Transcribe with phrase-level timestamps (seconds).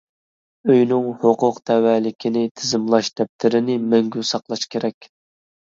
[0.71, 5.15] ئۆينىڭ ھوقۇق تەۋەلىكىنى تىزىملاش دەپتىرىنى مەڭگۈ ساقلاش كېرەك.